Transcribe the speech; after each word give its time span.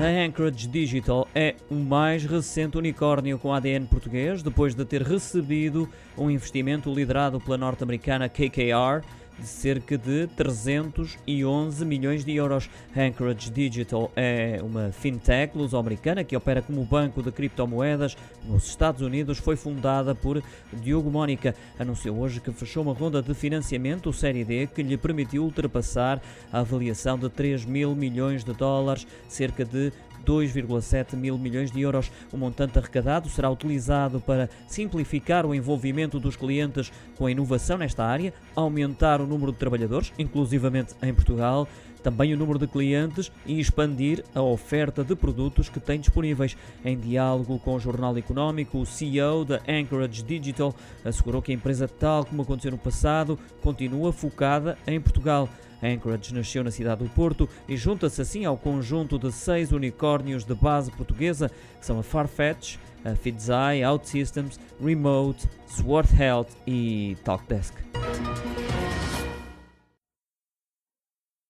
A 0.00 0.24
Anchorage 0.24 0.66
Digital 0.66 1.28
é 1.34 1.56
o 1.70 1.74
mais 1.74 2.24
recente 2.24 2.78
unicórnio 2.78 3.38
com 3.38 3.52
ADN 3.52 3.84
português, 3.84 4.42
depois 4.42 4.74
de 4.74 4.82
ter 4.82 5.02
recebido 5.02 5.86
um 6.16 6.30
investimento 6.30 6.90
liderado 6.90 7.38
pela 7.38 7.58
norte-americana 7.58 8.26
KKR 8.26 9.04
de 9.40 9.46
cerca 9.46 9.96
de 9.96 10.26
311 10.36 11.84
milhões 11.84 12.24
de 12.24 12.34
euros. 12.34 12.68
Anchorage 12.96 13.50
Digital 13.50 14.12
é 14.14 14.60
uma 14.62 14.92
fintech 14.92 15.56
luso-americana 15.56 16.22
que 16.22 16.36
opera 16.36 16.60
como 16.60 16.84
banco 16.84 17.22
de 17.22 17.32
criptomoedas 17.32 18.16
nos 18.44 18.68
Estados 18.68 19.00
Unidos. 19.00 19.38
Foi 19.38 19.56
fundada 19.56 20.14
por 20.14 20.42
Diogo 20.72 21.10
Mónica. 21.10 21.54
Anunciou 21.78 22.18
hoje 22.18 22.40
que 22.40 22.52
fechou 22.52 22.82
uma 22.82 22.92
ronda 22.92 23.22
de 23.22 23.32
financiamento 23.34 24.12
Série 24.12 24.44
D 24.44 24.66
que 24.66 24.82
lhe 24.82 24.96
permitiu 24.96 25.44
ultrapassar 25.44 26.20
a 26.52 26.60
avaliação 26.60 27.18
de 27.18 27.28
3 27.28 27.64
mil 27.64 27.94
milhões 27.94 28.44
de 28.44 28.52
dólares, 28.52 29.06
cerca 29.28 29.64
de 29.64 29.92
2,7 30.26 31.16
mil 31.16 31.38
milhões 31.38 31.70
de 31.70 31.80
euros. 31.80 32.10
O 32.32 32.36
montante 32.36 32.78
arrecadado 32.78 33.28
será 33.28 33.50
utilizado 33.50 34.20
para 34.20 34.48
simplificar 34.66 35.46
o 35.46 35.54
envolvimento 35.54 36.18
dos 36.18 36.36
clientes 36.36 36.92
com 37.16 37.26
a 37.26 37.30
inovação 37.30 37.78
nesta 37.78 38.04
área, 38.04 38.32
aumentar 38.54 39.20
o 39.20 39.26
número 39.26 39.52
de 39.52 39.58
trabalhadores, 39.58 40.12
inclusivamente 40.18 40.94
em 41.02 41.12
Portugal, 41.12 41.68
também 42.02 42.32
o 42.32 42.36
número 42.36 42.58
de 42.58 42.66
clientes 42.66 43.30
e 43.46 43.60
expandir 43.60 44.24
a 44.34 44.42
oferta 44.42 45.04
de 45.04 45.14
produtos 45.14 45.68
que 45.68 45.80
tem 45.80 46.00
disponíveis. 46.00 46.56
Em 46.84 46.98
diálogo 46.98 47.58
com 47.58 47.74
o 47.74 47.80
Jornal 47.80 48.16
Económico, 48.16 48.78
o 48.78 48.86
CEO 48.86 49.44
da 49.44 49.60
Anchorage 49.68 50.22
Digital 50.22 50.74
assegurou 51.04 51.42
que 51.42 51.52
a 51.52 51.54
empresa, 51.54 51.86
tal 51.86 52.24
como 52.24 52.42
aconteceu 52.42 52.72
no 52.72 52.78
passado, 52.78 53.38
continua 53.62 54.12
focada 54.12 54.76
em 54.86 55.00
Portugal. 55.00 55.48
Anchorage 55.82 56.34
nasceu 56.34 56.62
na 56.62 56.70
cidade 56.70 57.02
do 57.02 57.10
Porto 57.10 57.48
e 57.68 57.76
junta-se 57.76 58.20
assim 58.20 58.44
ao 58.44 58.56
conjunto 58.56 59.18
de 59.18 59.32
seis 59.32 59.72
unicórnios 59.72 60.44
de 60.44 60.54
base 60.54 60.90
portuguesa, 60.90 61.50
que 61.78 61.86
são 61.86 61.98
a 61.98 62.02
Farfetch, 62.02 62.76
a 63.04 63.14
Fidzai, 63.14 63.82
OutSystems, 63.82 64.60
Remote, 64.82 65.48
Sword 65.66 66.08
Health 66.20 66.48
e 66.66 67.16
Talkdesk. 67.24 67.74